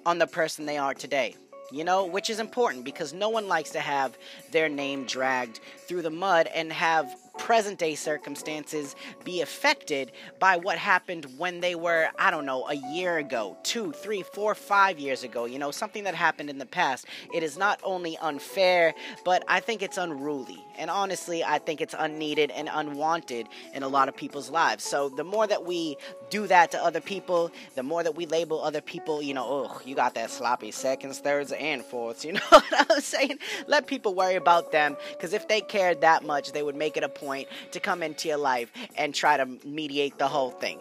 on 0.06 0.18
the 0.18 0.28
person 0.28 0.66
they 0.66 0.78
are 0.78 0.94
today. 0.94 1.36
you 1.74 1.84
know, 1.84 2.06
which 2.06 2.30
is 2.30 2.40
important 2.40 2.86
because 2.86 3.14
no 3.14 3.30
one 3.30 3.48
likes 3.48 3.72
to 3.72 3.80
have 3.80 4.16
their 4.52 4.70
name 4.70 5.06
dragged 5.06 5.60
through 5.88 6.04
the 6.04 6.10
mud 6.12 6.48
and 6.54 6.72
have 6.72 7.16
present 7.44 7.78
day 7.78 7.94
circumstances 7.94 8.96
be 9.26 9.42
affected 9.42 10.14
by 10.40 10.56
what 10.56 10.78
happened 10.78 11.26
when 11.38 11.60
they 11.60 11.76
were, 11.76 12.08
I 12.18 12.32
don't 12.32 12.46
know, 12.46 12.66
a 12.70 12.76
year 12.94 13.18
ago, 13.18 13.58
two, 13.64 13.92
three, 13.92 14.24
four, 14.24 14.56
five 14.56 14.98
years 14.98 15.26
ago, 15.26 15.44
you 15.44 15.60
know, 15.60 15.70
something 15.70 16.06
that 16.06 16.16
happened 16.16 16.50
in 16.50 16.58
the 16.58 16.66
past. 16.66 17.06
It 17.34 17.44
is 17.44 17.58
not 17.58 17.82
only 17.84 18.18
unfair, 18.20 18.94
but 19.26 19.44
I 19.50 19.60
think 19.60 19.82
it's 19.82 19.98
unruly. 19.98 20.58
And 20.78 20.90
honestly, 20.90 21.44
I 21.44 21.60
think 21.60 21.82
it's 21.82 21.94
unneeded 22.00 22.50
and 22.50 22.70
unwanted 22.72 23.50
in 23.74 23.84
a 23.84 23.90
lot 23.90 24.08
of 24.08 24.16
people's 24.16 24.50
lives. 24.50 24.86
So 24.86 25.10
the 25.10 25.26
more 25.26 25.46
that 25.46 25.66
we 25.66 25.98
do 26.30 26.48
that 26.48 26.72
to 26.72 26.82
other 26.82 27.02
people, 27.02 27.52
the 27.76 27.84
more 27.84 28.04
that 28.04 28.16
we 28.16 28.26
label 28.26 28.64
other 28.64 28.82
people, 28.82 29.22
you 29.22 29.34
know, 29.34 29.46
oh, 29.46 29.82
you 29.84 29.96
got 29.96 30.16
that 30.16 30.32
sloppy 30.32 30.72
seconds, 30.72 31.20
thirds, 31.20 31.52
and 31.52 31.84
fourths. 31.84 32.24
You 32.34 32.34
know 32.34 32.40
what 32.50 32.92
I'm 32.92 33.02
saying? 33.02 33.38
Let 33.68 33.86
people 33.86 34.16
worry 34.16 34.36
about 34.36 34.72
them 34.72 34.96
because 35.12 35.34
if 35.34 35.48
they 35.50 35.60
cared 35.60 36.02
that 36.02 36.24
much, 36.24 36.54
they 36.54 36.64
would 36.64 36.76
make 36.76 36.96
it 36.96 37.04
a 37.04 37.10
point 37.10 37.33
to 37.72 37.80
come 37.80 38.04
into 38.04 38.28
your 38.28 38.38
life 38.38 38.72
and 38.98 39.14
try 39.14 39.38
to 39.38 39.46
mediate 39.66 40.18
the 40.18 40.28
whole 40.28 40.52
thing 40.52 40.80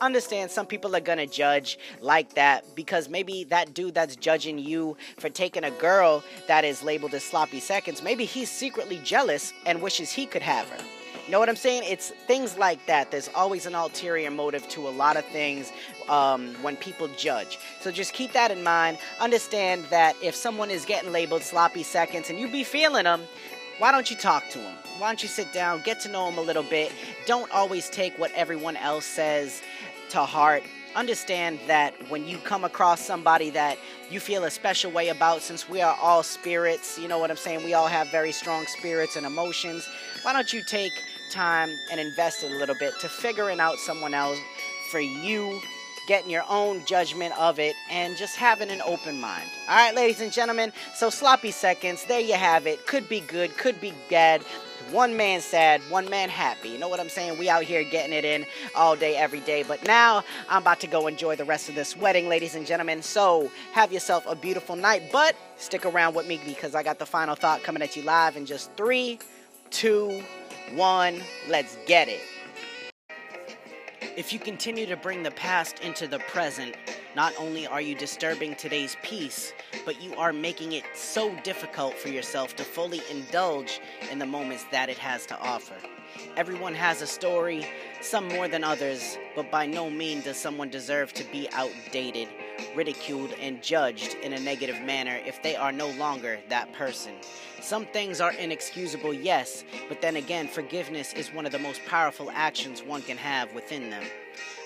understand 0.00 0.50
some 0.50 0.66
people 0.66 0.94
are 0.94 1.00
gonna 1.00 1.26
judge 1.26 1.78
like 2.00 2.34
that 2.34 2.64
because 2.74 3.08
maybe 3.08 3.44
that 3.44 3.74
dude 3.74 3.94
that's 3.94 4.16
judging 4.16 4.58
you 4.58 4.96
for 5.18 5.28
taking 5.28 5.64
a 5.64 5.70
girl 5.72 6.22
that 6.48 6.64
is 6.64 6.82
labeled 6.82 7.14
as 7.14 7.24
sloppy 7.24 7.60
seconds, 7.60 8.02
maybe 8.02 8.24
he's 8.24 8.50
secretly 8.50 9.00
jealous 9.04 9.52
and 9.66 9.82
wishes 9.82 10.10
he 10.10 10.26
could 10.26 10.42
have 10.42 10.68
her. 10.70 10.84
Know 11.28 11.38
what 11.38 11.48
I'm 11.48 11.56
saying? 11.56 11.84
It's 11.86 12.10
things 12.26 12.58
like 12.58 12.84
that. 12.86 13.12
There's 13.12 13.30
always 13.36 13.64
an 13.66 13.76
ulterior 13.76 14.30
motive 14.30 14.68
to 14.70 14.88
a 14.88 14.90
lot 14.90 15.16
of 15.16 15.24
things 15.26 15.72
um, 16.08 16.48
when 16.62 16.76
people 16.76 17.06
judge. 17.16 17.58
So 17.80 17.92
just 17.92 18.12
keep 18.12 18.32
that 18.32 18.50
in 18.50 18.64
mind. 18.64 18.98
Understand 19.20 19.84
that 19.90 20.16
if 20.20 20.34
someone 20.34 20.68
is 20.68 20.84
getting 20.84 21.12
labeled 21.12 21.42
sloppy 21.42 21.84
seconds 21.84 22.28
and 22.28 22.40
you 22.40 22.50
be 22.50 22.64
feeling 22.64 23.04
them, 23.04 23.22
why 23.82 23.90
don't 23.90 24.08
you 24.12 24.16
talk 24.16 24.48
to 24.48 24.58
them? 24.58 24.76
Why 24.98 25.08
don't 25.08 25.20
you 25.24 25.28
sit 25.28 25.52
down, 25.52 25.80
get 25.80 25.98
to 26.02 26.08
know 26.08 26.26
them 26.26 26.38
a 26.38 26.40
little 26.40 26.62
bit? 26.62 26.92
Don't 27.26 27.50
always 27.50 27.90
take 27.90 28.16
what 28.16 28.30
everyone 28.30 28.76
else 28.76 29.04
says 29.04 29.60
to 30.10 30.20
heart. 30.20 30.62
Understand 30.94 31.58
that 31.66 31.92
when 32.08 32.24
you 32.24 32.38
come 32.38 32.62
across 32.62 33.00
somebody 33.00 33.50
that 33.50 33.76
you 34.08 34.20
feel 34.20 34.44
a 34.44 34.52
special 34.52 34.92
way 34.92 35.08
about, 35.08 35.42
since 35.42 35.68
we 35.68 35.80
are 35.80 35.98
all 36.00 36.22
spirits, 36.22 36.96
you 36.96 37.08
know 37.08 37.18
what 37.18 37.28
I'm 37.28 37.36
saying? 37.36 37.64
We 37.64 37.74
all 37.74 37.88
have 37.88 38.08
very 38.12 38.30
strong 38.30 38.66
spirits 38.66 39.16
and 39.16 39.26
emotions. 39.26 39.88
Why 40.22 40.32
don't 40.32 40.52
you 40.52 40.62
take 40.62 40.92
time 41.32 41.76
and 41.90 41.98
invest 41.98 42.44
a 42.44 42.46
little 42.46 42.76
bit 42.78 42.94
to 43.00 43.08
figuring 43.08 43.58
out 43.58 43.78
someone 43.78 44.14
else 44.14 44.38
for 44.92 45.00
you 45.00 45.60
getting 46.06 46.30
your 46.30 46.44
own 46.48 46.84
judgment 46.84 47.38
of 47.38 47.58
it, 47.58 47.74
and 47.90 48.16
just 48.16 48.36
having 48.36 48.70
an 48.70 48.82
open 48.82 49.20
mind. 49.20 49.48
All 49.68 49.76
right, 49.76 49.94
ladies 49.94 50.20
and 50.20 50.32
gentlemen, 50.32 50.72
so 50.94 51.10
sloppy 51.10 51.50
seconds, 51.50 52.04
there 52.06 52.20
you 52.20 52.34
have 52.34 52.66
it. 52.66 52.86
Could 52.86 53.08
be 53.08 53.20
good, 53.20 53.56
could 53.56 53.80
be 53.80 53.92
bad. 54.10 54.42
One 54.90 55.16
man 55.16 55.40
sad, 55.40 55.80
one 55.88 56.10
man 56.10 56.28
happy. 56.28 56.68
You 56.68 56.78
know 56.78 56.88
what 56.88 57.00
I'm 57.00 57.08
saying? 57.08 57.38
We 57.38 57.48
out 57.48 57.62
here 57.62 57.82
getting 57.84 58.12
it 58.12 58.24
in 58.24 58.44
all 58.74 58.96
day, 58.96 59.16
every 59.16 59.40
day. 59.40 59.62
But 59.62 59.86
now 59.86 60.22
I'm 60.50 60.60
about 60.60 60.80
to 60.80 60.86
go 60.86 61.06
enjoy 61.06 61.36
the 61.36 61.44
rest 61.44 61.68
of 61.68 61.74
this 61.74 61.96
wedding, 61.96 62.28
ladies 62.28 62.56
and 62.56 62.66
gentlemen. 62.66 63.00
So 63.00 63.50
have 63.72 63.92
yourself 63.92 64.26
a 64.26 64.34
beautiful 64.34 64.76
night. 64.76 65.04
But 65.10 65.36
stick 65.56 65.86
around 65.86 66.14
with 66.14 66.26
me 66.26 66.40
because 66.44 66.74
I 66.74 66.82
got 66.82 66.98
the 66.98 67.06
final 67.06 67.36
thought 67.36 67.62
coming 67.62 67.80
at 67.80 67.96
you 67.96 68.02
live 68.02 68.36
in 68.36 68.44
just 68.44 68.72
three, 68.72 69.18
two, 69.70 70.22
one. 70.74 71.22
Let's 71.48 71.78
get 71.86 72.08
it. 72.08 72.20
If 74.14 74.30
you 74.30 74.38
continue 74.38 74.84
to 74.86 74.96
bring 74.96 75.22
the 75.22 75.30
past 75.30 75.80
into 75.80 76.06
the 76.06 76.18
present, 76.18 76.76
not 77.16 77.32
only 77.38 77.66
are 77.66 77.80
you 77.80 77.94
disturbing 77.94 78.54
today's 78.54 78.94
peace, 79.02 79.54
but 79.86 80.02
you 80.02 80.14
are 80.16 80.34
making 80.34 80.72
it 80.72 80.84
so 80.94 81.34
difficult 81.36 81.94
for 81.94 82.10
yourself 82.10 82.54
to 82.56 82.62
fully 82.62 83.00
indulge 83.10 83.80
in 84.10 84.18
the 84.18 84.26
moments 84.26 84.66
that 84.70 84.90
it 84.90 84.98
has 84.98 85.24
to 85.26 85.40
offer. 85.40 85.76
Everyone 86.36 86.74
has 86.74 87.00
a 87.00 87.06
story, 87.06 87.66
some 88.02 88.28
more 88.28 88.48
than 88.48 88.62
others, 88.62 89.16
but 89.34 89.50
by 89.50 89.64
no 89.64 89.88
means 89.88 90.24
does 90.24 90.36
someone 90.36 90.68
deserve 90.68 91.14
to 91.14 91.24
be 91.32 91.48
outdated, 91.52 92.28
ridiculed, 92.74 93.32
and 93.40 93.62
judged 93.62 94.14
in 94.22 94.32
a 94.32 94.40
negative 94.40 94.80
manner 94.80 95.20
if 95.26 95.42
they 95.42 95.56
are 95.56 95.72
no 95.72 95.90
longer 95.92 96.40
that 96.48 96.72
person. 96.72 97.14
Some 97.60 97.86
things 97.86 98.20
are 98.20 98.32
inexcusable, 98.32 99.14
yes, 99.14 99.64
but 99.88 100.00
then 100.00 100.16
again, 100.16 100.48
forgiveness 100.48 101.12
is 101.12 101.32
one 101.32 101.46
of 101.46 101.52
the 101.52 101.58
most 101.58 101.84
powerful 101.86 102.30
actions 102.32 102.82
one 102.82 103.02
can 103.02 103.16
have 103.16 103.54
within 103.54 103.90
them. 103.90 104.04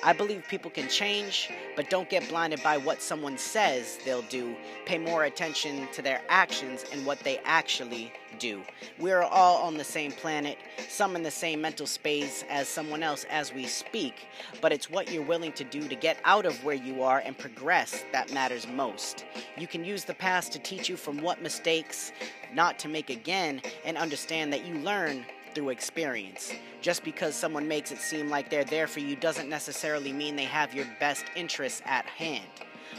I 0.05 0.12
believe 0.12 0.47
people 0.49 0.71
can 0.71 0.88
change, 0.88 1.50
but 1.75 1.91
don't 1.91 2.09
get 2.09 2.29
blinded 2.29 2.62
by 2.62 2.76
what 2.76 3.03
someone 3.03 3.38
says 3.38 3.99
they'll 4.05 4.23
do. 4.23 4.55
Pay 4.85 4.99
more 4.99 5.25
attention 5.25 5.88
to 5.93 6.03
their 6.03 6.21
actions 6.29 6.85
and 6.93 7.05
what 7.05 7.19
they 7.21 7.38
actually 7.45 8.12
do. 8.38 8.62
We 8.99 9.12
are 9.12 9.23
all 9.23 9.62
on 9.62 9.76
the 9.76 9.85
same 9.85 10.12
planet, 10.12 10.59
some 10.88 11.17
in 11.17 11.23
the 11.23 11.31
same 11.31 11.61
mental 11.61 11.87
space 11.87 12.45
as 12.49 12.69
someone 12.69 13.03
else 13.03 13.25
as 13.31 13.53
we 13.53 13.67
speak, 13.67 14.29
but 14.61 14.73
it's 14.73 14.91
what 14.91 15.11
you're 15.11 15.23
willing 15.23 15.53
to 15.53 15.65
do 15.65 15.88
to 15.88 15.95
get 15.95 16.19
out 16.25 16.47
of 16.47 16.62
where 16.62 16.75
you 16.75 17.03
are 17.03 17.21
and 17.21 17.37
progress 17.37 18.05
that 18.12 18.33
matters 18.33 18.67
most. 18.69 19.25
You 19.57 19.67
can 19.67 19.85
use 19.85 20.05
the 20.05 20.15
past 20.15 20.53
to 20.53 20.59
teach 20.59 20.88
you 20.88 20.97
from 20.97 21.21
what 21.23 21.43
mistakes 21.43 22.12
not 22.53 22.79
to 22.81 22.88
make 22.88 23.11
again 23.11 23.62
and 23.85 23.97
understand 23.97 24.53
that 24.53 24.67
you 24.67 24.75
learn 24.75 25.25
through 25.57 25.71
experience. 25.71 26.53
Just 26.83 27.03
because 27.03 27.35
someone 27.35 27.67
makes 27.67 27.91
it 27.91 27.99
seem 27.99 28.29
like 28.29 28.51
they're 28.51 28.63
there 28.63 28.87
for 28.87 29.01
you 29.01 29.17
doesn't 29.17 29.49
necessarily 29.49 30.13
mean 30.13 30.37
they 30.37 30.45
have 30.45 30.75
your 30.75 30.85
best 31.01 31.25
interests 31.35 31.81
at 31.87 32.05
hand. 32.05 32.45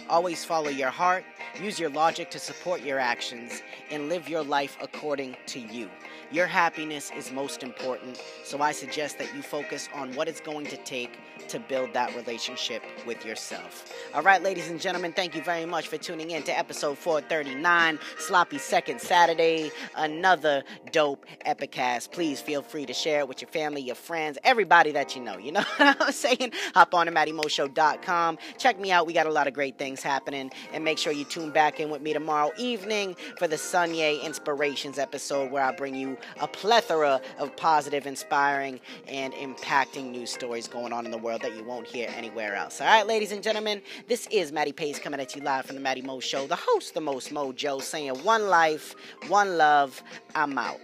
Always 0.09 0.43
follow 0.43 0.69
your 0.69 0.89
heart, 0.89 1.23
use 1.61 1.79
your 1.79 1.91
logic 1.91 2.31
to 2.31 2.39
support 2.39 2.81
your 2.81 2.97
actions, 2.97 3.61
and 3.91 4.09
live 4.09 4.27
your 4.27 4.43
life 4.43 4.75
according 4.81 5.37
to 5.45 5.59
you. 5.59 5.87
Your 6.31 6.47
happiness 6.47 7.11
is 7.15 7.31
most 7.31 7.61
important, 7.61 8.19
so 8.43 8.59
I 8.59 8.71
suggest 8.71 9.19
that 9.19 9.33
you 9.35 9.43
focus 9.43 9.87
on 9.93 10.15
what 10.15 10.27
it's 10.27 10.41
going 10.41 10.65
to 10.65 10.77
take 10.77 11.19
to 11.47 11.59
build 11.59 11.93
that 11.93 12.15
relationship 12.15 12.83
with 13.05 13.25
yourself. 13.25 13.93
All 14.13 14.21
right, 14.21 14.41
ladies 14.41 14.69
and 14.69 14.79
gentlemen, 14.79 15.13
thank 15.13 15.35
you 15.35 15.41
very 15.41 15.65
much 15.65 15.87
for 15.87 15.97
tuning 15.97 16.31
in 16.31 16.43
to 16.43 16.57
episode 16.57 16.97
439, 16.97 17.99
Sloppy 18.17 18.57
Second 18.57 19.01
Saturday, 19.01 19.71
another 19.95 20.63
dope 20.91 21.25
epicast. 21.45 22.11
Please 22.11 22.41
feel 22.41 22.61
free 22.61 22.85
to 22.85 22.93
share 22.93 23.19
it 23.19 23.27
with 23.27 23.41
your 23.41 23.49
family, 23.49 23.81
your 23.81 23.95
friends, 23.95 24.37
everybody 24.43 24.91
that 24.91 25.15
you 25.15 25.21
know. 25.21 25.37
You 25.37 25.53
know 25.53 25.63
what 25.77 25.97
I'm 26.01 26.11
saying? 26.11 26.51
Hop 26.73 26.93
on 26.93 27.05
to 27.07 27.11
MattyMoShow.com. 27.11 28.37
Check 28.57 28.79
me 28.79 28.91
out. 28.91 29.07
We 29.07 29.13
got 29.13 29.27
a 29.27 29.31
lot 29.31 29.47
of 29.47 29.53
great 29.53 29.77
things 29.77 30.01
happening. 30.01 30.51
And 30.73 30.83
make 30.83 30.97
sure 30.97 31.13
you 31.13 31.25
tune 31.25 31.51
back 31.51 31.79
in 31.79 31.89
with 31.89 32.01
me 32.01 32.13
tomorrow 32.13 32.51
evening 32.57 33.15
for 33.37 33.47
the 33.47 33.55
Sunye 33.55 34.23
Inspirations 34.23 34.97
episode 34.97 35.51
where 35.51 35.63
I 35.63 35.71
bring 35.71 35.95
you 35.95 36.17
a 36.39 36.47
plethora 36.47 37.21
of 37.39 37.55
positive, 37.55 38.05
inspiring, 38.07 38.79
and 39.07 39.33
impacting 39.33 40.11
news 40.11 40.31
stories 40.31 40.67
going 40.67 40.93
on 40.93 41.05
in 41.05 41.11
the 41.11 41.17
world 41.17 41.36
that 41.41 41.55
you 41.55 41.63
won't 41.63 41.87
hear 41.87 42.09
anywhere 42.15 42.55
else. 42.55 42.81
All 42.81 42.87
right, 42.87 43.05
ladies 43.05 43.31
and 43.31 43.43
gentlemen, 43.43 43.81
this 44.07 44.27
is 44.31 44.51
Matty 44.51 44.71
Pace 44.71 44.99
coming 44.99 45.19
at 45.19 45.35
you 45.35 45.41
live 45.41 45.65
from 45.65 45.75
the 45.75 45.81
Matty 45.81 46.01
Mo 46.01 46.19
Show, 46.19 46.47
the 46.47 46.55
host, 46.55 46.93
the 46.93 47.01
most 47.01 47.33
mojo, 47.33 47.81
saying 47.81 48.15
one 48.23 48.47
life, 48.47 48.95
one 49.27 49.57
love, 49.57 50.01
I'm 50.35 50.57
out. 50.57 50.79